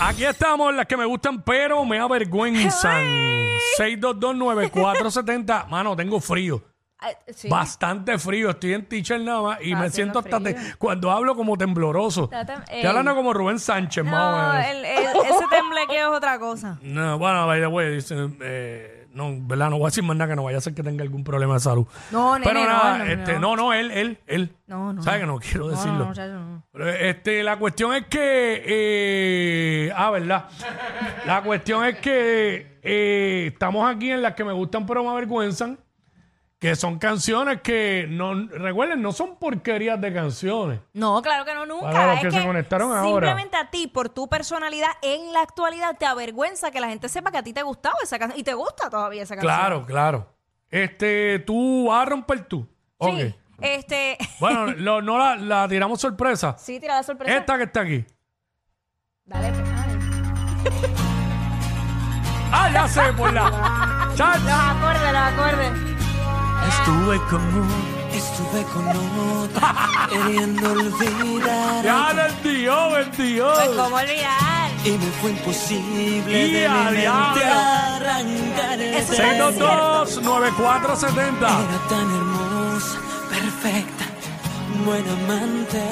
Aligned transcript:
Aquí 0.00 0.24
estamos, 0.24 0.72
las 0.74 0.86
que 0.86 0.96
me 0.96 1.04
gustan, 1.04 1.42
pero 1.42 1.84
me 1.84 1.98
avergüenzan. 1.98 3.04
6229470. 3.78 5.66
Mano, 5.68 5.96
tengo 5.96 6.20
frío. 6.20 6.62
Sí. 7.32 7.48
Bastante 7.48 8.18
frío. 8.18 8.50
Estoy 8.50 8.74
en 8.74 8.86
teacher 8.86 9.20
nada 9.20 9.40
más 9.42 9.58
y 9.60 9.68
Está 9.72 9.80
me 9.82 9.90
siento 9.90 10.18
hasta 10.20 10.40
te- 10.40 10.56
cuando 10.78 11.10
hablo 11.12 11.34
como 11.36 11.56
tembloroso. 11.56 12.24
Está 12.24 12.44
tem- 12.46 12.62
Estoy 12.62 12.86
hablando 12.86 13.14
como 13.14 13.32
Rubén 13.32 13.58
Sánchez, 13.60 14.04
más 14.04 14.14
o 14.14 14.16
No, 14.16 14.52
menos. 14.52 14.66
el- 14.66 14.84
el- 14.84 15.06
ese 15.26 15.46
temblequeo 15.50 16.10
es 16.10 16.16
otra 16.16 16.38
cosa. 16.40 16.78
No, 16.82 17.16
bueno, 17.18 17.46
by 17.46 17.60
the 17.60 17.66
way, 17.68 17.94
dice, 17.94 18.16
eh, 18.40 18.97
no, 19.12 19.34
¿verdad? 19.40 19.70
No 19.70 19.78
voy 19.78 19.86
a 19.86 19.88
decir 19.88 20.04
más 20.04 20.16
nada 20.16 20.30
que 20.30 20.36
no 20.36 20.44
vaya 20.44 20.58
a 20.58 20.60
ser 20.60 20.74
que 20.74 20.82
tenga 20.82 21.02
algún 21.02 21.24
problema 21.24 21.54
de 21.54 21.60
salud. 21.60 21.86
No, 22.10 22.38
nene, 22.38 22.44
Pero 22.50 22.60
no, 22.60 22.66
nada, 22.66 22.98
no, 22.98 23.04
este, 23.04 23.32
no. 23.34 23.40
no, 23.40 23.56
no, 23.56 23.72
él, 23.72 23.90
él, 23.90 24.18
él. 24.26 24.56
No, 24.66 24.92
no. 24.92 25.02
¿Sabes 25.02 25.20
que 25.20 25.26
no 25.26 25.38
quiero 25.38 25.64
No, 25.64 25.70
decirlo? 25.70 26.12
no, 26.14 26.40
no. 26.40 26.62
Pero, 26.72 26.88
este, 26.88 27.42
la 27.42 27.56
cuestión 27.58 27.94
es 27.94 28.06
que. 28.06 28.62
eh, 28.66 29.92
ah, 29.96 30.10
¿verdad? 30.10 30.48
La 31.26 31.42
cuestión 31.42 31.84
es 31.84 31.98
que 31.98 32.78
eh, 32.82 33.48
estamos 33.52 33.88
aquí 33.90 34.10
en 34.10 34.22
las 34.22 34.34
que 34.34 34.44
me 34.44 34.52
gustan 34.52 34.86
pero 34.86 35.02
me 35.02 35.10
avergüenzan. 35.10 35.78
Que 36.58 36.74
son 36.74 36.98
canciones 36.98 37.60
que, 37.62 38.06
no 38.08 38.34
recuerden, 38.48 39.00
no 39.00 39.12
son 39.12 39.36
porquerías 39.38 40.00
de 40.00 40.12
canciones. 40.12 40.80
No, 40.92 41.22
claro 41.22 41.44
que 41.44 41.54
no, 41.54 41.64
nunca. 41.66 41.90
Para 41.92 42.06
los 42.08 42.16
es 42.16 42.22
que 42.22 42.30
se 42.32 42.44
conectaron 42.44 42.90
ahora. 42.90 43.28
Simplemente 43.28 43.56
a 43.56 43.70
ti, 43.70 43.86
por 43.86 44.08
tu 44.08 44.28
personalidad 44.28 44.88
en 45.02 45.32
la 45.32 45.42
actualidad, 45.42 45.96
te 45.96 46.04
avergüenza 46.04 46.72
que 46.72 46.80
la 46.80 46.88
gente 46.88 47.08
sepa 47.08 47.30
que 47.30 47.38
a 47.38 47.42
ti 47.44 47.52
te 47.52 47.62
gustaba 47.62 47.94
esa 48.02 48.18
canción. 48.18 48.40
Y 48.40 48.42
te 48.42 48.54
gusta 48.54 48.90
todavía 48.90 49.22
esa 49.22 49.36
canción. 49.36 49.54
Claro, 49.54 49.86
claro. 49.86 50.34
Este, 50.68 51.38
tú 51.40 51.86
vas 51.90 52.02
a 52.02 52.10
romper 52.10 52.44
tú. 52.46 52.66
Ok. 52.96 53.14
Sí. 53.18 53.34
Este. 53.60 54.18
Bueno, 54.40 54.66
lo- 54.66 55.00
no 55.02 55.16
la, 55.16 55.36
la 55.36 55.68
tiramos 55.68 56.00
sorpresa. 56.00 56.56
sí, 56.58 56.80
tira 56.80 56.96
la 56.96 57.02
sorpresa. 57.04 57.36
Esta 57.36 57.56
que 57.56 57.64
está 57.64 57.80
aquí. 57.82 58.04
Dale, 59.24 59.52
pues, 59.52 59.68
ay. 59.76 59.98
Ah, 62.52 62.70
ya 62.72 62.88
sé, 62.88 63.12
por 63.16 63.32
la. 63.32 64.10
Chach. 64.16 64.40
Los 64.42 64.52
acordes, 64.52 65.12
los 65.12 65.22
acordes. 65.22 65.97
Estuve 66.68 67.18
con 67.30 67.42
uno, 67.54 67.74
estuve 68.12 68.62
con 68.74 68.86
otra, 69.42 69.74
queriendo 70.10 70.70
olvidar. 70.72 71.84
Ya 71.84 72.10
el 72.96 73.10
tío. 73.10 73.52
Pues, 73.54 73.68
¿cómo 73.70 73.96
olvidar? 73.96 74.70
Y 74.84 74.90
me 74.90 75.10
fue 75.20 75.30
imposible 75.30 76.46
Y 76.46 76.52
de 76.52 76.66
a 76.66 76.70
mi 76.70 76.78
mente 76.84 77.00
diablo. 77.00 77.42
arrancar 77.44 78.80
Eso 78.80 79.12
ese 79.12 79.22
es 79.22 79.58
622-9470. 79.58 81.36
Era 81.38 81.78
tan 81.88 82.06
hermosa, 82.16 82.98
perfecta, 83.30 84.04
buena 84.84 85.12
amante, 85.12 85.82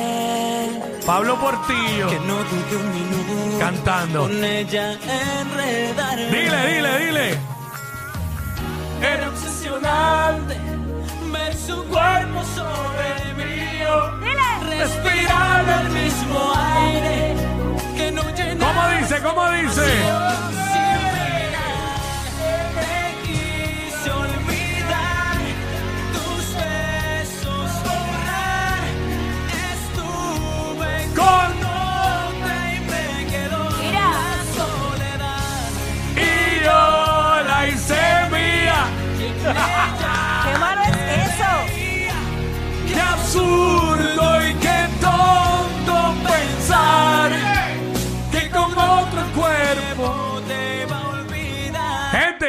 Pablo 1.07 1.37
Portillo. 1.41 2.09
que 2.09 2.19
no 2.21 2.35
dudé 2.37 2.77
un 2.77 2.95
minuto 2.95 3.59
Cantando. 3.59 4.23
con 4.23 4.45
ella 4.45 4.93
enredarme. 4.93 6.27
Dile, 6.27 6.67
dile, 6.67 6.99
dile. 7.07 7.39
Era 9.03 9.29
obsesionante 9.67 10.57
ver 11.33 11.55
su 11.55 11.85
cuerpo 11.85 12.43
sobre 12.55 13.23
el 13.23 13.37
mío. 13.37 14.13
Respirar 14.69 15.65
el 15.83 15.91
mismo 15.91 16.53
aire 16.55 17.35
que 17.97 18.13
no 18.13 18.23
llenaba. 18.35 18.73
¿Cómo 18.73 19.01
dice? 19.01 19.23
¿Cómo 19.23 19.51
dice? 19.51 20.66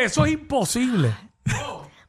Eso 0.07 0.25
es 0.25 0.34
imposible. 0.34 1.13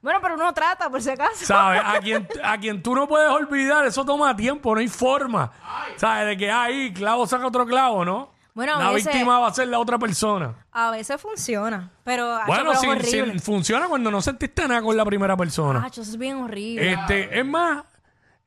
Bueno, 0.00 0.20
pero 0.22 0.34
uno 0.36 0.54
trata, 0.54 0.88
por 0.88 1.02
si 1.02 1.10
acaso. 1.10 1.44
¿Sabes? 1.44 1.82
A 1.84 1.98
quien, 1.98 2.26
a 2.42 2.56
quien 2.58 2.82
tú 2.82 2.94
no 2.94 3.08
puedes 3.08 3.28
olvidar, 3.30 3.84
eso 3.84 4.04
toma 4.04 4.34
tiempo, 4.36 4.72
no 4.74 4.80
hay 4.80 4.88
forma. 4.88 5.50
¿Sabes? 5.96 6.26
De 6.28 6.36
que 6.36 6.50
ahí 6.50 6.92
clavo 6.92 7.26
saca 7.26 7.46
otro 7.46 7.66
clavo, 7.66 8.04
¿no? 8.04 8.30
Bueno, 8.54 8.76
a 8.76 8.84
la 8.84 8.90
veces- 8.90 9.12
víctima 9.12 9.38
va 9.40 9.48
a 9.48 9.54
ser 9.54 9.68
la 9.68 9.78
otra 9.78 9.98
persona. 9.98 10.54
A 10.72 10.90
veces 10.90 11.20
funciona, 11.20 11.90
pero 12.04 12.32
acho, 12.34 12.46
Bueno, 12.46 12.62
pero 12.64 12.72
es 12.72 12.80
sí, 12.80 12.86
horrible. 13.18 13.32
sí, 13.34 13.38
funciona 13.44 13.86
cuando 13.88 14.10
no 14.10 14.20
sentiste 14.22 14.66
nada 14.66 14.82
con 14.82 14.96
la 14.96 15.04
primera 15.04 15.36
persona. 15.36 15.84
Acho, 15.84 16.02
eso 16.02 16.10
es 16.12 16.16
bien 16.16 16.36
horrible. 16.38 16.92
Este, 16.92 17.38
es 17.38 17.44
más, 17.46 17.84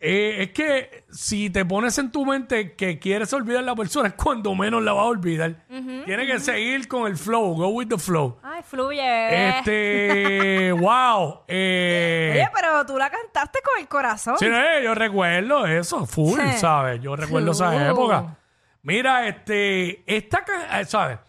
eh, 0.04 0.38
es 0.44 0.52
que 0.52 1.04
si 1.12 1.52
te 1.52 1.64
pones 1.64 1.96
en 2.00 2.12
tu 2.12 2.26
mente 2.26 2.74
que 2.76 2.98
quieres 2.98 3.32
olvidar 3.34 3.60
a 3.62 3.66
la 3.68 3.76
persona, 3.76 4.08
es 4.08 4.16
cuando 4.16 4.56
menos 4.56 4.82
la 4.82 4.94
vas 4.94 5.04
a 5.04 5.08
olvidar. 5.10 5.56
Tienes 5.68 6.28
que 6.28 6.40
seguir 6.40 6.88
con 6.88 7.06
el 7.06 7.16
flow, 7.18 7.54
go 7.54 7.68
with 7.70 7.88
the 7.88 7.98
flow. 8.00 8.40
Ay, 8.42 8.62
fluye. 8.64 9.50
Este, 9.60 10.72
wow. 10.80 11.42
eh, 11.48 12.32
Oye, 12.36 12.50
pero 12.54 12.86
tú 12.86 12.98
la 12.98 13.10
cantaste 13.12 13.60
con 13.64 13.80
el 13.80 13.88
corazón. 13.88 14.36
Sí, 14.40 14.46
eh, 14.48 14.82
yo 14.84 14.96
recuerdo 14.96 15.68
eso, 15.68 16.06
full, 16.08 16.40
Sí. 16.40 16.58
¿sabes? 16.58 17.00
Yo 17.02 17.16
recuerdo 17.16 17.52
esa 17.52 17.72
Full. 17.72 17.82
época. 17.84 18.38
Mira, 18.84 19.28
este, 19.28 20.04
esta, 20.12 20.44
ca- 20.44 20.80
eh, 20.82 20.86
¿sabes? 20.86 21.20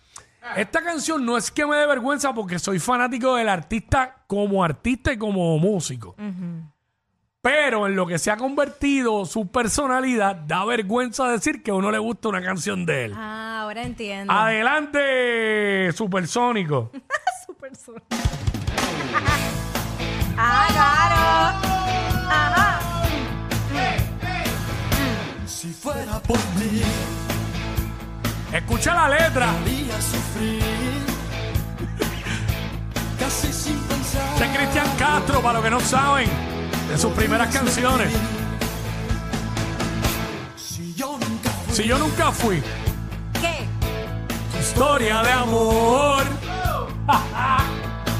Esta 0.56 0.82
canción 0.82 1.24
no 1.24 1.36
es 1.36 1.50
que 1.50 1.64
me 1.66 1.76
dé 1.76 1.86
vergüenza 1.86 2.32
porque 2.34 2.58
soy 2.58 2.78
fanático 2.80 3.36
del 3.36 3.48
artista 3.48 4.24
como 4.26 4.64
artista 4.64 5.12
y 5.12 5.18
como 5.18 5.56
músico. 5.58 6.16
Pero 7.42 7.88
en 7.88 7.96
lo 7.96 8.06
que 8.06 8.20
se 8.20 8.30
ha 8.30 8.36
convertido 8.36 9.26
su 9.26 9.48
personalidad, 9.48 10.36
da 10.36 10.64
vergüenza 10.64 11.26
decir 11.26 11.60
que 11.64 11.72
a 11.72 11.74
uno 11.74 11.90
le 11.90 11.98
gusta 11.98 12.28
una 12.28 12.40
canción 12.40 12.86
de 12.86 13.06
él. 13.06 13.14
Ah, 13.16 13.62
ahora 13.62 13.82
entiendo. 13.82 14.32
Adelante, 14.32 15.90
Supersónico. 15.92 16.92
Super 17.46 17.74
sur. 17.74 18.00
ah, 20.38 20.66
claro. 20.70 21.16
Ajá. 22.30 22.78
Si 25.46 25.72
fuera 25.72 26.20
por 26.20 26.38
mí, 26.38 26.80
Escucha 28.52 28.94
la 28.94 29.08
letra. 29.08 29.48
sufrir. 30.00 30.62
Casi 33.18 33.52
sin 33.52 33.80
pensar. 33.80 34.32
Ese 34.36 34.44
es 34.44 34.56
Cristian 34.56 34.86
Castro, 34.96 35.40
para 35.40 35.54
los 35.54 35.64
que 35.64 35.70
no 35.70 35.80
saben, 35.80 36.28
de 36.92 36.98
sus 36.98 37.12
primeras 37.14 37.48
canciones. 37.54 38.12
Si 40.56 40.92
yo 40.94 41.18
nunca 41.18 41.50
fui. 41.50 41.74
Si 41.74 41.84
yo 41.84 41.98
nunca 41.98 42.30
fui, 42.32 42.62
¿Qué? 43.40 43.66
historia 44.60 45.22
de 45.22 45.32
amor, 45.32 46.22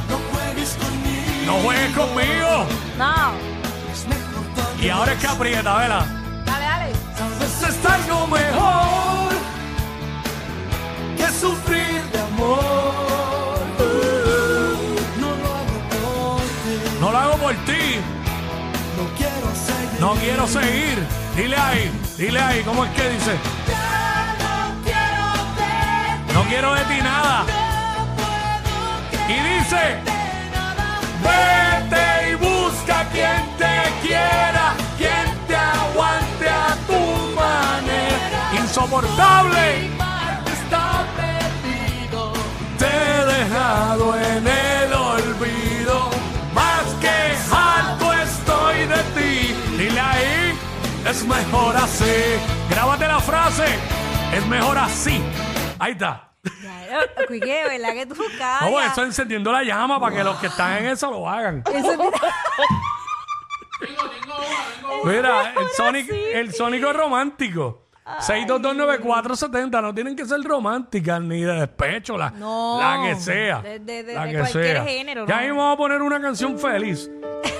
No 0.08 0.18
juegues 0.32 0.76
conmigo. 0.76 1.46
no 1.46 1.52
juegues 1.62 1.96
conmigo. 1.96 2.66
No. 2.96 3.52
Y 4.82 4.88
ahora 4.88 5.12
es 5.12 5.18
que 5.20 5.26
aprieta, 5.26 5.76
vela. 5.76 6.06
Dale, 6.46 6.64
dale. 6.64 6.92
No 20.02 20.14
quiero 20.14 20.48
seguir. 20.48 20.98
Dile 21.36 21.56
ahí, 21.56 21.92
dile 22.18 22.40
ahí, 22.40 22.62
¿cómo 22.64 22.84
es 22.84 22.90
que 22.90 23.08
dice? 23.08 23.34
No 26.34 26.42
quiero 26.48 26.74
de 26.74 26.84
ti 26.86 26.98
nada. 27.00 27.46
Y 29.28 29.36
dice, 29.54 30.00
mejor 51.46 51.76
así. 51.76 52.04
Grábate 52.70 53.06
la 53.08 53.20
frase, 53.20 53.64
es 54.34 54.46
mejor 54.46 54.78
así. 54.78 55.20
Ahí 55.78 55.92
está. 55.92 56.28
Claro, 56.60 57.06
Quique, 57.28 57.62
¿verdad 57.68 57.92
que 57.94 58.06
tú 58.06 58.16
callas? 58.38 58.62
No, 58.62 58.70
pues, 58.72 58.92
eso 58.92 59.04
encendiendo 59.04 59.52
la 59.52 59.62
llama 59.62 60.00
para 60.00 60.16
que 60.16 60.24
los 60.24 60.36
que 60.38 60.48
están 60.48 60.78
en 60.78 60.86
eso 60.86 61.10
lo 61.10 61.28
hagan. 61.28 61.62
Eso 61.72 61.92
es- 61.92 61.98
Mira, 65.04 65.54
el, 65.60 65.68
sónico, 65.76 66.14
el 66.14 66.52
sónico 66.54 66.92
romántico. 66.92 67.78
6229470 68.04 69.80
no 69.80 69.94
tienen 69.94 70.16
que 70.16 70.24
ser 70.26 70.42
románticas 70.42 71.20
ni 71.20 71.42
de 71.42 71.52
despecho, 71.54 72.18
la, 72.18 72.30
No. 72.30 72.78
la 72.80 73.00
que 73.02 73.14
sea. 73.16 73.60
De- 73.62 73.78
de- 73.78 74.02
de- 74.02 74.14
la 74.14 74.24
de 74.26 74.32
que 74.32 74.38
cualquier 74.38 74.64
sea. 74.76 74.84
género, 74.84 75.26
Ya 75.26 75.36
¿no? 75.36 75.42
mismo 75.42 75.58
vamos 75.58 75.74
a 75.74 75.76
poner 75.78 76.02
una 76.02 76.20
canción 76.20 76.58
feliz. 76.58 77.08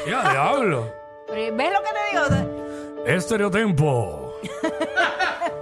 Ya, 0.06 0.30
diablo. 0.30 0.92
Pero, 1.28 1.56
¿Ves 1.56 1.72
lo 1.72 1.78
que 1.80 1.90
te 1.90 2.34
digo? 2.36 2.61
Estereotiempo. 3.06 4.34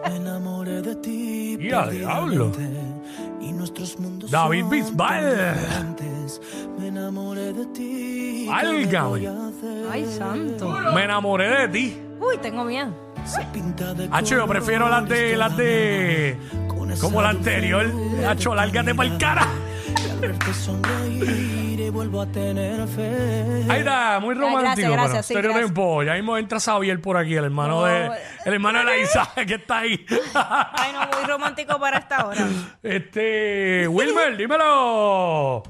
Me 0.08 0.16
enamoré 0.16 0.82
de 0.82 0.96
ti. 0.96 1.56
Y 1.60 1.72
a 1.72 1.86
diablo. 1.86 2.50
perdidamente, 2.52 3.44
Y 3.46 3.52
nuestros 3.52 3.98
mundos 3.98 4.30
David 4.30 4.64
Bisbal. 4.66 5.54
Me 6.78 6.88
enamoré. 6.88 7.52
Ay, 9.90 10.06
santo. 10.06 10.76
Me 10.94 11.04
enamoré 11.04 11.48
de 11.48 11.68
ti. 11.68 12.02
Uy, 12.20 12.36
tengo 12.38 12.64
miedo. 12.64 12.92
Hacho, 14.10 14.36
yo 14.36 14.46
prefiero 14.46 14.88
las 14.88 15.08
de 15.08 15.36
las 15.36 15.56
de 15.56 16.38
como 17.00 17.22
la 17.22 17.30
anterior. 17.30 17.86
Hacho, 18.28 18.54
lárgate 18.54 18.94
para 18.94 19.08
el 19.08 19.18
cara. 19.18 19.46
Verte 20.20 20.52
sonreír 20.52 21.80
y 21.80 21.90
vuelvo 21.90 22.20
a 22.20 22.26
tener 22.26 22.86
fe. 22.88 23.64
Ahí 23.68 23.78
está, 23.80 24.20
muy 24.20 24.34
romántico. 24.34 24.62
gracias, 24.64 24.90
gracias, 24.90 25.12
pero 25.12 25.22
sí, 25.22 25.34
estereotiempo. 25.34 26.02
Ya 26.02 26.14
mismo 26.14 26.36
entra 26.36 26.60
Xavier 26.60 27.00
por 27.00 27.16
aquí, 27.16 27.34
el 27.36 27.44
hermano 27.44 27.80
No. 27.80 27.84
de 27.84 28.06
el 28.44 28.52
hermano 28.54 28.80
de 28.80 28.84
la 28.84 28.96
Isa 28.98 29.32
que 29.46 29.54
está 29.54 29.78
ahí. 29.78 30.04
Ay, 30.34 30.92
no, 30.92 31.18
muy 31.18 31.26
romántico 31.26 31.78
para 31.80 31.98
esta 31.98 32.26
hora. 32.26 32.46
Este, 32.82 33.88
Wilmer, 33.88 34.36
dímelo. 34.36 35.62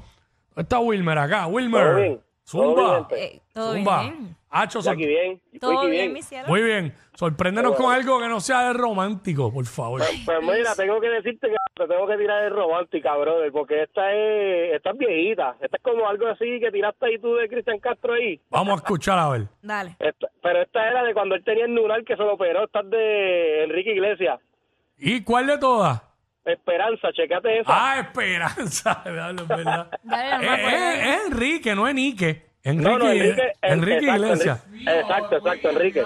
¿Dónde 0.49 0.61
está 0.63 0.79
Wilmer 0.79 1.17
acá? 1.17 1.47
Wilmer. 1.47 2.19
Todo 2.49 2.63
Zumba. 2.75 2.83
bien, 2.91 3.05
gente. 3.09 3.23
Eh, 3.37 3.41
todo 3.53 3.73
Zumba. 3.73 4.01
bien. 4.01 4.35
Hacho, 4.53 4.81
sor- 4.81 4.93
Aquí 4.93 5.05
bien. 5.05 5.41
Todo 5.61 5.79
Wiki 5.81 5.91
bien, 5.91 6.13
mi 6.13 6.21
cielo. 6.21 6.47
muy 6.49 6.61
bien. 6.61 6.93
Sorpréndenos 7.15 7.75
con 7.75 7.93
algo 7.93 8.19
que 8.19 8.27
no 8.27 8.41
sea 8.41 8.67
de 8.67 8.73
romántico, 8.73 9.53
por 9.53 9.65
favor. 9.65 10.01
Pues 10.25 10.37
mira, 10.41 10.75
tengo 10.75 10.99
que 10.99 11.07
decirte 11.07 11.47
que 11.49 11.55
te 11.75 11.87
tengo 11.87 12.05
que 12.07 12.17
tirar 12.17 12.43
de 12.43 12.49
romántica, 12.49 13.15
brother, 13.15 13.51
porque 13.51 13.83
esta 13.83 14.11
es, 14.13 14.73
esta 14.75 14.89
es 14.91 14.97
viejita. 14.97 15.55
Esta 15.61 15.77
es 15.77 15.83
como 15.83 16.05
algo 16.07 16.27
así 16.27 16.59
que 16.59 16.69
tiraste 16.71 17.05
ahí 17.05 17.17
tú 17.19 17.35
de 17.35 17.47
Cristian 17.47 17.79
Castro 17.79 18.13
ahí. 18.13 18.41
Vamos 18.49 18.73
a 18.73 18.83
escuchar 18.83 19.17
a 19.19 19.29
ver. 19.29 19.43
Dale. 19.61 19.95
Esta- 19.99 20.27
pero 20.41 20.61
esta 20.61 20.85
era 20.85 21.03
de 21.03 21.13
cuando 21.13 21.35
él 21.35 21.43
tenía 21.45 21.65
el 21.65 21.73
neural 21.73 22.03
que 22.03 22.17
se 22.17 22.23
lo 22.23 22.33
operó. 22.33 22.65
Esta 22.65 22.81
es 22.81 22.89
de 22.89 23.63
Enrique 23.63 23.93
Iglesias. 23.93 24.39
¿Y 24.97 25.23
cuál 25.23 25.47
de 25.47 25.57
todas? 25.59 26.01
Esperanza, 26.45 27.09
checate 27.13 27.59
esa. 27.59 27.69
Ah, 27.71 27.99
Esperanza. 27.99 29.01
Verdad. 29.05 29.87
Dale, 30.03 30.31
no 30.37 30.39
me 30.41 30.47
Eh, 30.47 30.51
acuerdo. 30.53 30.77
eh, 30.77 31.09
es 31.15 31.25
Enrique, 31.27 31.75
no 31.75 31.87
Enrique. 31.87 32.45
Enrique, 32.63 32.89
no, 32.89 32.97
no, 32.99 33.11
Enrique. 33.11 33.51
Enrique 33.61 33.97
exacto, 34.05 34.23
Iglesias. 34.25 34.65
Enrique. 34.67 34.99
Exacto, 34.99 35.37
exacto, 35.37 35.69
Enrique. 35.69 36.03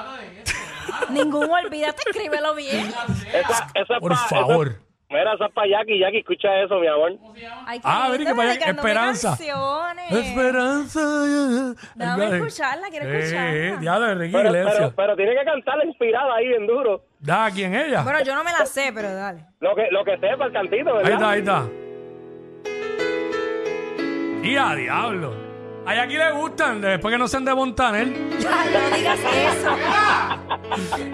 Ningún 1.10 1.50
olvídate, 1.50 2.02
escríbelo 2.10 2.56
bien. 2.56 2.88
Esa, 3.34 3.68
esa 3.74 3.94
es 3.96 4.00
Por 4.00 4.12
pa- 4.12 4.18
favor. 4.30 4.82
Mira, 5.10 5.34
esa 5.34 5.46
es 5.46 5.52
para 5.54 5.68
Jackie. 5.68 6.00
Jackie, 6.00 6.19
escucha 6.19 6.48
eso, 6.62 6.80
mi 6.80 6.88
amor. 6.88 7.13
Ay, 7.66 7.80
Ah, 7.84 8.10
mira 8.12 8.25
que 8.25 8.34
vaya- 8.34 8.50
dedicándome 8.52 8.90
Esperanza. 8.90 9.38
Esperanza. 10.10 11.00
Dame 11.96 12.25
de- 12.30 12.38
escucharla, 12.38 12.88
quiero 12.90 13.06
Eh, 13.07 13.19
escucharla. 13.19 13.78
diablo, 13.81 14.12
Enrique 14.12 14.38
Pero, 14.38 14.50
Iglesias. 14.50 14.75
pero, 14.78 14.94
pero 14.96 15.16
tiene 15.16 15.36
que 15.36 15.46
cantarla 15.46 15.86
inspirada 15.86 16.36
ahí 16.36 16.54
en 16.54 16.68
duro. 16.68 17.04
Da, 17.19 17.50
¿quién 17.52 17.74
ella? 17.75 18.02
Bueno, 18.04 18.22
yo 18.24 18.36
no 18.36 18.44
me 18.44 18.52
la 18.52 18.66
sé, 18.66 18.92
pero 18.94 19.13
dale. 19.13 19.46
Lo 19.60 19.75
que, 19.75 19.88
lo 19.92 20.04
que 20.06 20.18
sepa 20.18 20.46
el 20.46 20.54
cantito, 20.54 20.94
¿verdad? 20.96 21.06
Ahí 21.06 21.13
está, 21.13 21.30
ahí 21.31 21.40
está. 21.40 21.68
Y 24.48 24.57
a 24.57 24.75
diablo. 24.75 25.34
A 25.88 25.92
aquí 26.02 26.16
le 26.18 26.31
gustan, 26.31 26.81
después 26.81 27.12
que 27.12 27.18
no 27.19 27.28
sean 27.28 27.46
de 27.46 27.54
Montaner. 27.54 28.07
Ay, 28.07 28.69
no 28.74 28.96
digas 28.98 29.19
eso. 29.19 29.75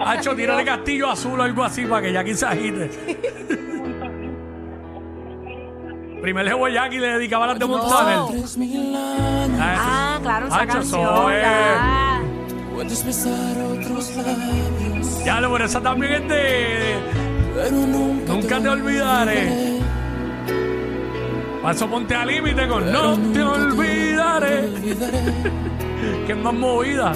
Hacho, 0.00 0.34
tírale 0.34 0.64
castillo 0.64 1.10
azul 1.10 1.38
o 1.38 1.42
algo 1.42 1.62
así 1.62 1.84
para 1.84 2.00
que 2.02 2.12
Jackie 2.12 2.34
se 2.34 2.46
agite. 2.46 2.90
Primer 6.22 6.46
jevo 6.48 6.68
Jackie 6.68 6.98
le 7.00 7.08
dedicaba 7.14 7.48
las 7.48 7.58
de 7.58 7.66
Montaner. 7.66 8.18
Tres 8.30 8.56
mil 8.56 8.94
años 8.94 9.58
Ah, 9.60 10.18
claro, 10.22 10.46
esa 10.46 10.56
Hacho, 10.56 10.72
canción. 10.72 11.32
es. 11.32 11.42
ya. 11.42 12.20
puedes 12.74 13.04
besar 13.06 13.56
otros 13.58 14.16
labios, 14.16 15.24
Ya, 15.24 15.36
pero 15.40 15.64
esa 15.64 15.80
también 15.80 16.12
es 16.12 16.28
de. 16.28 16.94
pero 17.54 17.70
nunca, 17.72 18.32
Nunca 18.32 18.60
te 18.60 18.68
olvidaré. 18.68 19.72
Paso 21.62 21.88
ponte 21.88 22.14
al 22.14 22.26
límite 22.28 22.66
con 22.68 22.92
No 22.92 23.16
te 23.32 23.42
olvidaré. 23.42 24.60
olvidaré. 24.68 25.22
Que 26.26 26.32
es 26.32 26.38
más 26.38 26.54
movida. 26.54 27.12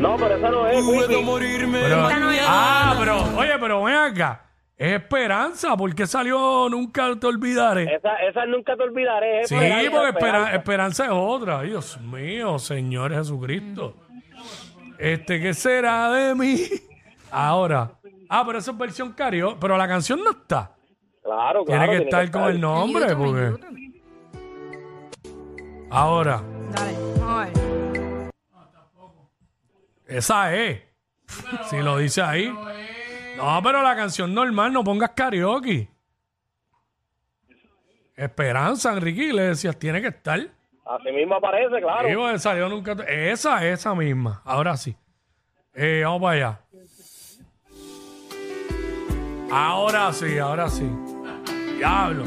No, 0.00 0.16
pero 0.16 0.36
esa 0.36 0.50
no 0.50 0.66
es, 0.66 0.82
Puedo 0.84 1.22
morirme 1.22 1.80
Pero- 1.82 2.08
no 2.10 2.30
es. 2.30 2.40
ah, 2.46 2.94
pero, 2.98 3.22
oye, 3.36 3.52
pero 3.60 3.82
ven 3.84 3.94
acá. 3.96 4.42
Es 4.82 4.92
esperanza, 4.94 5.76
¿por 5.76 5.94
qué 5.94 6.06
salió 6.06 6.66
Nunca 6.70 7.14
te 7.20 7.26
olvidaré? 7.26 7.96
Esa, 7.96 8.14
esa 8.16 8.46
nunca 8.46 8.74
te 8.76 8.82
olvidaré. 8.82 9.42
es 9.42 9.48
Sí, 9.50 9.54
Esperanza, 9.54 9.90
porque 9.90 10.08
espera- 10.08 10.28
Esperanza. 10.38 10.56
esperanza 10.56 11.04
es 11.04 11.10
otra. 11.12 11.62
Dios 11.62 12.00
mío, 12.00 12.58
Señor 12.58 13.12
Jesucristo. 13.12 13.94
Este, 14.98 15.38
¿qué 15.38 15.52
será 15.52 16.10
de 16.10 16.34
mí? 16.34 16.66
Ahora. 17.30 17.90
Ah, 18.30 18.42
pero 18.46 18.58
esa 18.58 18.70
es 18.70 18.78
versión 18.78 19.12
karaoke. 19.12 19.58
Pero 19.60 19.76
la 19.76 19.86
canción 19.86 20.20
no 20.24 20.30
está. 20.30 20.74
Claro, 21.22 21.62
claro. 21.64 21.82
Tiene 21.84 21.88
que 21.98 22.04
estar 22.04 22.30
con 22.30 22.44
el 22.44 22.58
nombre, 22.58 23.14
porque. 23.14 23.52
Ahora, 25.90 26.40
Dale, 26.72 26.92
vamos 27.18 27.44
a 27.44 27.44
ver. 27.44 28.30
esa 30.06 30.54
es. 30.54 30.80
Si 31.68 31.76
lo 31.82 31.98
dice 31.98 32.22
ahí. 32.22 32.50
No, 33.40 33.62
pero 33.62 33.82
la 33.82 33.96
canción 33.96 34.34
normal, 34.34 34.70
no 34.70 34.84
pongas 34.84 35.10
karaoke. 35.10 35.88
Esperanza, 38.14 38.92
Enrique 38.92 39.24
Iglesias, 39.24 39.78
tiene 39.78 40.02
que 40.02 40.08
estar. 40.08 40.38
Así 40.84 41.10
mismo 41.10 41.36
aparece, 41.36 41.80
claro. 41.80 42.06
Porque 42.14 42.38
salió 42.38 42.68
nunca. 42.68 42.92
Esa, 43.08 43.66
esa 43.66 43.94
misma. 43.94 44.42
Ahora 44.44 44.76
sí. 44.76 44.94
Eh, 45.72 46.02
vamos 46.04 46.20
para 46.20 46.34
allá. 46.34 46.60
Ahora 49.50 50.12
sí, 50.12 50.38
ahora 50.38 50.68
sí. 50.68 50.90
Diablo. 51.78 52.24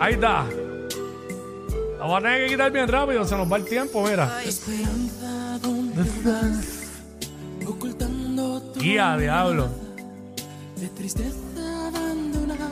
Ahí 0.00 0.14
está. 0.14 0.46
La 1.98 2.06
voy 2.06 2.16
a 2.16 2.20
tener 2.22 2.44
que 2.44 2.48
quitar 2.48 2.72
bien 2.72 2.88
rápido, 2.88 3.24
se 3.24 3.36
nos 3.36 3.52
va 3.52 3.56
el 3.58 3.64
tiempo, 3.66 4.02
mira. 4.02 4.42
Esperanza, 4.42 5.58
¿dónde 5.60 6.02
estás? 6.02 6.79
Ocultando 8.80 8.82
tu 8.82 8.84
Y 8.84 8.98
a 8.98 9.16
diablo. 9.16 9.68
de 10.76 10.88
tristeza 10.88 11.38
abandonada 11.88 12.68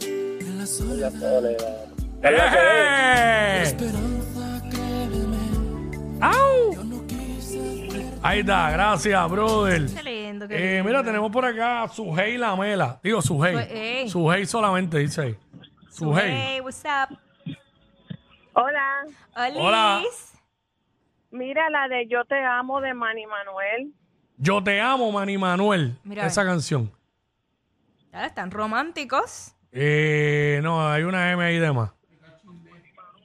en 0.00 0.58
la 0.58 0.66
soledad. 0.66 1.86
¡Eh! 2.22 3.62
Esperanza, 3.62 4.62
créeme, 4.70 5.36
¡Au! 6.20 6.78
Ahí 8.22 8.40
está, 8.40 8.70
gracias, 8.72 9.30
brother. 9.30 9.86
Qué 9.94 10.02
lindo, 10.02 10.48
qué 10.48 10.78
Eh, 10.78 10.82
mira, 10.82 11.04
tenemos 11.04 11.30
por 11.30 11.44
acá 11.44 11.82
a 11.84 11.88
Sujei 11.88 12.36
Lamela. 12.36 12.98
Digo, 13.02 13.22
Sujei. 13.22 13.54
Sujei. 13.54 14.08
Sujei 14.08 14.46
solamente 14.46 14.98
dice 14.98 15.20
ahí. 15.22 15.36
Sujei. 15.90 16.30
Hey, 16.30 16.60
what's 16.60 16.82
up? 16.84 17.16
Hola, 18.54 19.04
Hola. 19.36 19.98
Olis. 19.98 20.32
mira 21.30 21.70
la 21.70 21.86
de 21.86 22.08
Yo 22.08 22.24
te 22.24 22.42
amo 22.44 22.80
de 22.80 22.92
Manny 22.92 23.24
Manuel. 23.26 23.92
Yo 24.38 24.62
te 24.62 24.80
amo, 24.80 25.10
Manny 25.10 25.36
Manuel. 25.36 25.98
Mira, 26.04 26.26
esa 26.26 26.44
canción. 26.44 26.90
Ya 28.12 28.26
están 28.26 28.50
románticos. 28.50 29.54
Eh, 29.72 30.60
no, 30.62 30.88
hay 30.88 31.02
una 31.02 31.30
M 31.32 31.42
ahí 31.44 31.58
de 31.58 31.72
más. 31.72 31.90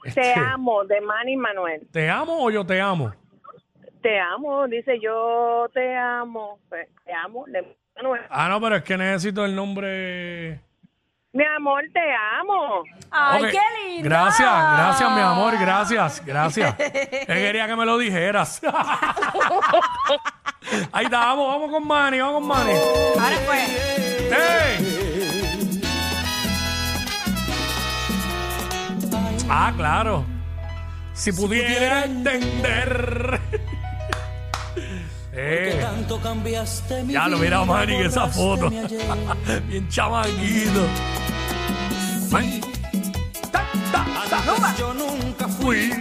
Te 0.02 0.08
Este, 0.08 0.34
amo 0.34 0.84
de 0.84 1.00
Manny 1.00 1.36
Manuel. 1.36 1.88
¿Te 1.90 2.10
amo 2.10 2.44
o 2.44 2.50
yo 2.50 2.66
te 2.66 2.80
amo? 2.80 3.14
Te 4.02 4.18
amo, 4.20 4.66
dice 4.68 5.00
yo 5.00 5.66
te 5.72 5.96
amo. 5.96 6.58
Pues, 6.68 6.88
te 7.04 7.12
amo 7.14 7.44
de 7.46 7.62
Manny 7.62 7.76
Manuel. 7.96 8.22
Ah, 8.28 8.48
no, 8.50 8.60
pero 8.60 8.76
es 8.76 8.82
que 8.82 8.96
necesito 8.98 9.44
el 9.44 9.54
nombre. 9.56 10.60
Mi 11.34 11.44
amor, 11.44 11.82
te 11.92 12.00
amo. 12.38 12.84
Ay, 13.10 13.42
Ok, 13.42 13.50
qué 13.50 13.58
lindo. 13.88 14.04
Gracias, 14.08 14.48
gracias, 14.48 15.10
mi 15.10 15.20
amor, 15.20 15.58
gracias, 15.58 16.22
gracias. 16.24 16.76
Él 16.78 17.26
quería 17.26 17.66
que 17.66 17.74
me 17.74 17.84
lo 17.84 17.98
dijeras. 17.98 18.62
Ahí 20.92 21.06
está, 21.06 21.18
vamos, 21.18 21.48
vamos 21.48 21.72
con 21.72 21.84
Manny, 21.88 22.20
vamos 22.20 22.40
con 22.40 22.46
Manny. 22.46 22.72
Ahora 23.18 23.36
pues. 23.46 23.68
¡Ey! 24.30 25.80
Ah, 29.50 29.72
claro. 29.76 30.24
Si 31.14 31.32
pudiera 31.32 32.04
entender. 32.04 33.40
eh, 35.32 35.78
tanto 35.82 36.20
cambiaste 36.20 37.02
mi 37.02 37.12
ya 37.12 37.26
lo 37.26 37.38
mira 37.38 37.64
Manny 37.64 37.96
en 37.96 38.06
esa 38.06 38.28
foto. 38.28 38.70
Bien 38.70 39.88
chamaquito. 39.88 40.86
Man. 42.34 42.60
Ta, 43.52 43.64
ta, 43.92 44.04
ta. 44.28 44.74
Yo 44.76 44.92
nunca 44.92 45.46
fui. 45.46 45.92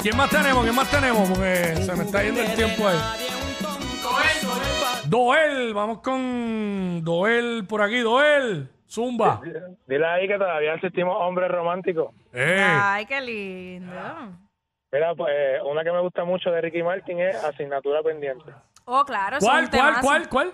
¿Quién 0.00 0.16
más 0.16 0.30
tenemos? 0.30 0.62
¿Quién 0.64 0.74
más 0.74 0.90
tenemos? 0.90 1.28
Porque 1.28 1.76
se 1.76 1.96
me 1.96 2.04
está 2.04 2.22
yendo 2.22 2.40
el 2.40 2.54
tiempo 2.54 2.88
ahí. 2.88 2.96
Doel, 5.04 5.74
vamos 5.74 5.98
con 5.98 7.04
Doel 7.04 7.66
por 7.68 7.82
aquí. 7.82 7.98
Doel, 7.98 8.70
Zumba. 8.88 9.42
Dile 9.86 10.06
ahí 10.06 10.26
que 10.26 10.38
todavía 10.38 10.72
existimos 10.72 11.14
hombres 11.20 11.50
románticos. 11.50 12.14
Eh, 12.32 12.66
Ay, 12.66 13.04
qué 13.04 13.20
lindo. 13.20 13.92
Mira, 14.90 15.14
pues 15.14 15.60
una 15.70 15.84
que 15.84 15.92
me 15.92 16.00
gusta 16.00 16.24
mucho 16.24 16.50
de 16.50 16.62
Ricky 16.62 16.82
Martin 16.82 17.20
es 17.20 17.36
Asignatura 17.44 18.02
Pendiente. 18.02 18.50
Oh, 18.86 19.04
claro. 19.04 19.36
¿Cuál, 19.40 19.68
cuál, 19.68 20.00
cuál, 20.00 20.28
cuál? 20.30 20.52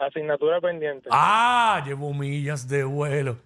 Asignatura 0.00 0.60
Pendiente. 0.60 1.08
Ah, 1.12 1.84
llevo 1.86 2.12
millas 2.12 2.66
de 2.66 2.82
vuelo. 2.82 3.36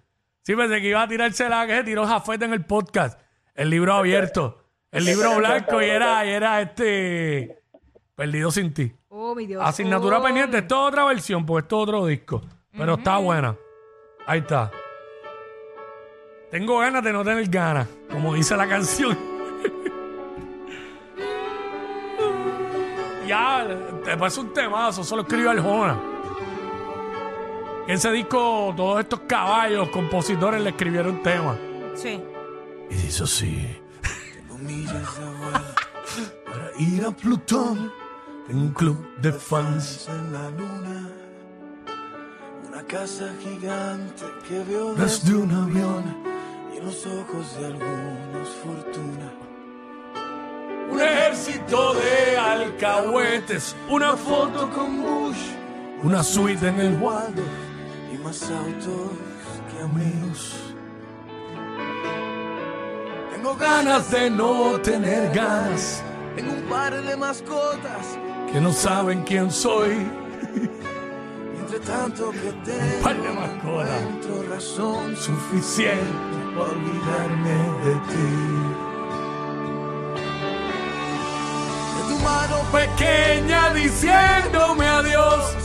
Sí, 0.45 0.55
pensé 0.55 0.79
que 0.79 0.89
iba 0.89 1.01
a 1.01 1.07
tirarse 1.07 1.49
la 1.49 1.65
que 1.65 1.77
se 1.77 1.83
tiró 1.83 2.05
Jafeta 2.05 2.45
en 2.45 2.53
el 2.53 2.63
podcast. 2.63 3.19
El 3.55 3.71
libro 3.71 3.95
abierto. 3.95 4.61
El 4.91 5.05
libro 5.05 5.35
blanco 5.37 5.81
y 5.81 5.85
era, 5.85 6.23
y 6.23 6.29
era 6.29 6.61
este. 6.61 7.63
Perdido 8.13 8.51
sin 8.51 8.71
ti. 8.71 8.93
Oh, 9.09 9.33
mi 9.33 9.47
Dios. 9.47 9.63
Asignatura 9.65 10.19
Oh. 10.19 10.23
pendiente. 10.23 10.59
Esto 10.59 10.83
es 10.83 10.87
otra 10.89 11.03
versión, 11.05 11.47
porque 11.47 11.63
esto 11.65 11.77
es 11.77 11.83
otro 11.83 12.05
disco. 12.05 12.43
Pero 12.71 12.93
está 12.93 13.17
buena. 13.17 13.55
Ahí 14.27 14.41
está. 14.41 14.69
Tengo 16.51 16.77
ganas 16.77 17.03
de 17.03 17.11
no 17.11 17.23
tener 17.23 17.49
ganas, 17.49 17.87
como 18.11 18.35
dice 18.35 18.55
la 18.55 18.67
canción. 18.67 19.17
ya, 23.27 23.65
te 24.03 24.15
parece 24.15 24.41
un 24.41 24.53
temazo, 24.53 25.03
solo 25.03 25.23
escribió 25.23 25.49
Arjona. 25.49 25.97
Ese 27.87 28.11
disco, 28.11 28.73
todos 28.75 28.99
estos 29.01 29.21
caballos, 29.21 29.89
compositores 29.89 30.61
le 30.61 30.71
escribieron 30.71 31.21
temas. 31.21 31.57
Sí. 31.95 32.21
Y 32.89 32.95
dice 32.95 33.23
así. 33.23 33.77
Tengo 34.33 34.57
millas 34.59 35.19
de 35.19 35.25
vuelo 35.25 35.65
Para 36.45 36.71
ir 36.79 37.05
a 37.05 37.11
Plutón, 37.11 37.91
en 38.49 38.57
un 38.57 38.69
club 38.73 38.97
de 39.21 39.31
fans. 39.31 40.07
en 40.09 40.33
la 40.33 40.49
luna. 40.49 41.09
Una 42.67 42.83
casa 42.83 43.31
gigante 43.41 44.23
que 44.47 44.63
veo 44.63 44.95
Desde 44.95 45.35
un 45.35 45.51
avión. 45.51 46.03
y 46.73 46.77
en 46.77 46.85
los 46.85 47.05
ojos 47.05 47.57
de 47.59 47.65
algunos 47.67 48.49
fortuna. 48.63 49.31
Un 50.89 51.01
ejército 51.01 51.93
de 51.93 52.37
alcahuetes, 52.37 53.75
una 53.89 54.15
foto 54.15 54.69
con 54.71 55.01
Bush, 55.01 55.37
una 56.03 56.23
suite 56.23 56.67
en 56.67 56.79
el 56.79 56.97
Waldo. 57.01 57.41
Y 58.13 58.17
más 58.17 58.41
autos 58.43 59.11
que 59.71 59.83
amigos. 59.83 60.55
Tengo 63.31 63.55
ganas 63.55 64.09
de 64.11 64.29
no 64.29 64.79
tener 64.81 65.31
ganas, 65.33 66.03
Tengo 66.35 66.51
un 66.53 66.63
par 66.63 66.93
de 67.01 67.15
mascotas, 67.15 68.17
que 68.51 68.59
no 68.59 68.71
saben 68.73 69.23
quién 69.23 69.49
soy. 69.51 69.91
entre 71.59 71.79
tanto 71.79 72.31
que 72.31 72.51
tengo, 72.65 73.03
par 73.03 73.15
de 73.21 73.29
mascotas. 73.29 74.49
razón 74.49 75.15
Suficiente 75.15 76.37
para 76.55 76.71
olvidarme 76.71 77.57
de 77.85 77.93
ti. 78.09 78.31
de 81.95 82.01
tu 82.09 82.19
mano 82.23 82.55
Pequeña 82.71 83.73
diciéndome 83.73 84.85
adiós, 84.87 85.55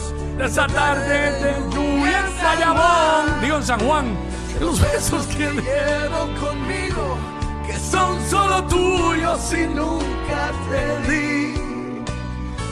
de 0.41 0.47
esa 0.47 0.67
tarde 0.69 1.33
de 1.33 1.75
lluvia 1.75 2.25
en. 2.41 3.41
Digo 3.43 3.57
en 3.57 3.63
San 3.63 3.79
Juan, 3.81 4.17
de 4.55 4.65
los 4.65 4.81
besos 4.81 5.27
que 5.27 5.51
me 5.51 5.63
quiero 5.63 6.31
conmigo, 6.41 7.19
que 7.67 7.79
son 7.79 8.19
solo 8.27 8.65
tuyos 8.65 9.53
y 9.53 9.67
nunca 9.67 10.51
te 10.71 11.11
di. 11.11 11.55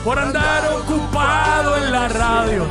Por 0.03 0.17
andar 0.17 0.67
ocupado 0.73 1.77
en 1.77 1.91
la 1.91 2.07
radio, 2.07 2.65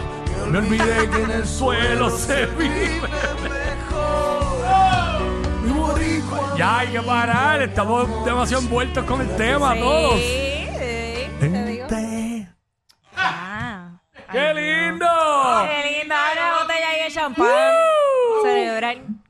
me 0.51 0.59
olvidé 0.59 1.09
que 1.11 1.23
en 1.23 1.31
el 1.31 1.47
suelo 1.47 2.11
se 2.11 2.47
vive 2.47 3.09
mejor. 3.45 4.59
boricua. 5.77 6.55
Ya 6.57 6.79
hay 6.81 6.89
que 6.89 7.03
parar, 7.03 7.63
estamos 7.63 8.25
demasiado 8.25 8.65
envueltos 8.65 9.05
con 9.05 9.21
el 9.21 9.29
tema 9.37 9.77
todos. 9.77 10.48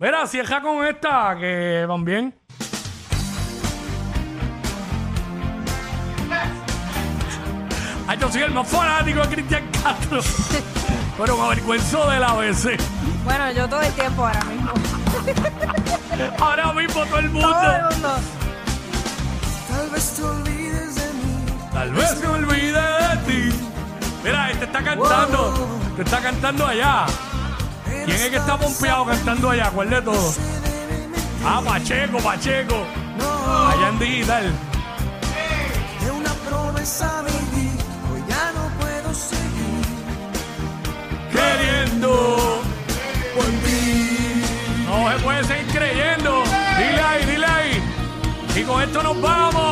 Mira, 0.00 0.25
cierra 0.28 0.62
con 0.62 0.87
esta, 0.87 1.37
que 1.37 1.85
van 1.88 2.05
bien. 2.05 2.33
Ay, 8.07 8.17
yo 8.21 8.31
soy 8.31 8.43
el 8.43 8.52
más 8.52 8.69
fanático 8.69 9.21
de 9.23 9.28
Cristian 9.35 9.69
Castro. 9.83 10.21
Pero 11.19 11.37
me 11.37 11.43
avergüenzo 11.43 12.09
de 12.11 12.21
la 12.21 12.28
ABC. 12.28 12.81
Bueno, 13.25 13.50
yo 13.50 13.69
todo 13.69 13.81
el 13.81 13.93
tiempo 13.95 14.25
ahora 14.25 14.45
mismo. 14.45 14.71
Ahora 16.38 16.73
mismo 16.75 17.05
todo 17.05 17.19
el 17.19 17.31
mundo. 17.31 17.50
Todo 17.50 17.73
el 17.73 17.83
mundo. 17.83 18.09
Tal 19.69 19.90
vez 19.90 20.14
te 20.14 20.23
olvides 20.23 20.95
de 20.95 21.12
mí. 21.14 21.71
Tal 21.73 21.90
vez 21.90 22.21
me 22.21 22.26
olvide 22.28 22.81
de 22.81 23.17
ti. 23.26 23.59
Mira, 24.23 24.50
este 24.52 24.64
está 24.64 24.81
cantando. 24.85 25.81
Te 25.97 26.02
está 26.02 26.21
cantando 26.21 26.67
allá. 26.69 27.07
¿Quién 28.09 28.21
es 28.23 28.31
que 28.31 28.37
está 28.37 28.57
pompeado 28.57 29.05
cantando 29.05 29.50
allá? 29.50 29.71
¿Cuál 29.71 29.91
de 29.91 30.00
todos? 30.00 30.38
Ah, 31.45 31.61
Pacheco, 31.62 32.17
Pacheco. 32.19 32.87
Allá 33.21 33.88
en 33.91 33.99
digital. 33.99 34.53
De 36.03 36.11
una 36.11 36.33
promesa 36.49 37.23
viví, 37.23 37.71
hoy 38.11 38.23
ya 38.27 38.53
no 38.53 38.71
puedo 38.81 39.12
seguir. 39.12 39.85
Queriendo 41.31 42.62
por 43.37 43.45
ti. 43.45 44.43
No 44.87 45.11
se 45.11 45.19
puede 45.23 45.45
seguir 45.45 45.67
creyendo. 45.67 46.43
Dile 46.79 47.03
ahí, 47.03 47.25
dile 47.27 47.47
ahí. 47.47 47.83
Y 48.57 48.62
con 48.62 48.83
esto 48.83 49.03
nos 49.03 49.21
vamos. 49.21 49.68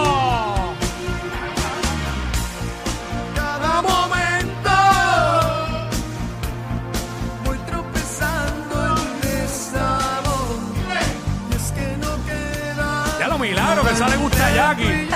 Jackie. 14.56 15.08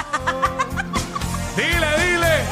Dile, 1.57 1.91
dile. 1.97 2.45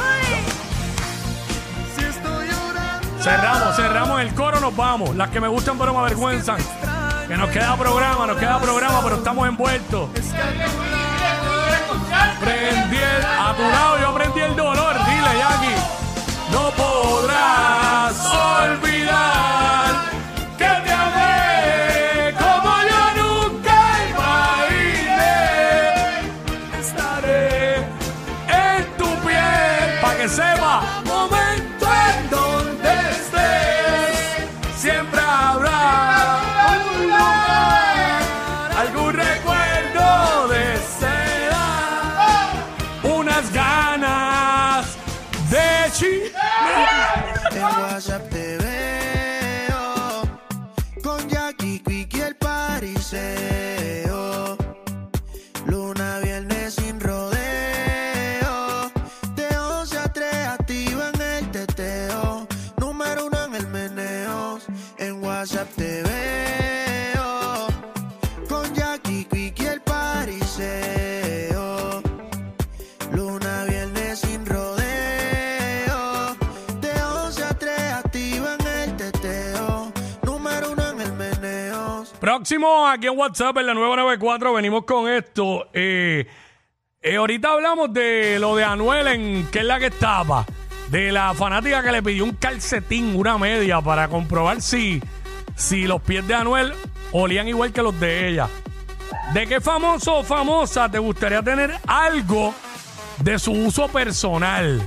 Cerramos, 3.21 3.76
cerramos 3.76 4.21
el 4.23 4.35
coro, 4.35 4.59
nos 4.59 4.75
vamos. 4.75 5.14
Las 5.14 5.28
que 5.28 5.38
me 5.38 5.49
gustan 5.49 5.76
pero 5.76 5.92
me 5.92 5.99
avergüenzan. 5.99 6.57
Que 7.28 7.37
nos 7.37 7.50
queda 7.50 7.76
programa, 7.76 8.26
nos 8.26 8.38
queda 8.38 8.59
programa, 8.59 9.02
pero 9.02 9.16
estamos 9.16 9.47
envueltos. 9.47 10.09
Prendí 12.40 12.97
el, 12.97 13.25
a 13.26 13.54
yo 14.00 14.09
aprendí 14.09 14.40
el 14.40 14.57
dolor. 14.57 14.95
Dile, 15.04 15.38
Jackie. 15.38 15.76
No 16.50 16.71
podrás 16.71 18.16
olvidar 18.64 19.57
WhatsApp 65.38 65.71
te 65.76 66.02
veo 66.02 67.68
con 68.49 68.75
Jackie 68.75 69.25
Quick 69.25 69.61
y 69.61 69.66
el 69.66 69.80
pariseo. 69.83 71.52
Luna, 73.12 73.64
viernes 73.68 74.18
sin 74.18 74.45
rodeo. 74.45 74.75
De 76.80 76.90
11 77.25 77.45
a 77.45 77.54
3 77.54 77.92
activa 77.92 78.57
en 78.59 78.66
el 78.66 78.97
teteo. 78.97 79.92
Número 80.25 80.73
uno 80.73 80.90
en 80.90 81.00
el 81.02 81.12
meneo. 81.12 82.04
Próximo 82.18 82.88
aquí 82.88 83.07
en 83.07 83.16
WhatsApp 83.16 83.59
en 83.59 83.66
la 83.66 83.75
994 83.75 84.52
venimos 84.54 84.85
con 84.87 85.09
esto. 85.09 85.68
Eh, 85.73 86.26
eh, 87.00 87.14
ahorita 87.14 87.52
hablamos 87.52 87.92
de 87.92 88.40
lo 88.40 88.57
de 88.57 88.64
Anuel 88.64 89.07
en 89.07 89.47
que 89.52 89.61
es 89.61 89.64
la 89.64 89.78
que 89.78 89.87
estaba. 89.87 90.45
de 90.90 91.12
la 91.12 91.35
fanática 91.35 91.83
que 91.83 91.92
le 91.92 92.02
pidió 92.02 92.25
un 92.25 92.33
calcetín, 92.33 93.14
una 93.14 93.37
media, 93.37 93.80
para 93.83 94.09
comprobar 94.09 94.62
si, 94.62 95.00
si 95.58 95.86
los 95.86 96.00
pies 96.00 96.26
de 96.26 96.34
Anuel 96.34 96.72
olían 97.12 97.48
igual 97.48 97.72
que 97.72 97.82
los 97.82 97.98
de 98.00 98.28
ella. 98.28 98.48
¿De 99.34 99.46
qué 99.46 99.60
famoso 99.60 100.18
o 100.18 100.24
famosa 100.24 100.90
te 100.90 100.98
gustaría 100.98 101.42
tener 101.42 101.74
algo 101.86 102.54
de 103.18 103.38
su 103.38 103.52
uso 103.52 103.88
personal? 103.88 104.80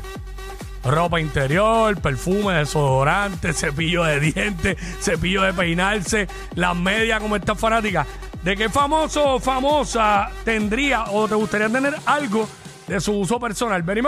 Ropa 0.83 1.19
interior, 1.19 1.99
perfume, 2.01 2.55
desodorante, 2.55 3.53
cepillo 3.53 4.03
de 4.03 4.19
dientes, 4.19 4.77
cepillo 4.99 5.43
de 5.43 5.53
peinarse, 5.53 6.27
las 6.55 6.75
medias 6.75 7.19
como 7.19 7.35
esta 7.35 7.53
fanática. 7.53 8.07
¿De 8.41 8.57
qué 8.57 8.69
famoso 8.69 9.35
o 9.35 9.39
famosa 9.39 10.31
tendría 10.43 11.03
o 11.03 11.27
te 11.27 11.35
gustaría 11.35 11.69
tener 11.69 11.95
algo 12.05 12.49
de 12.87 12.99
su 12.99 13.13
uso 13.13 13.39
personal? 13.39 13.83
Venimos 13.83 13.99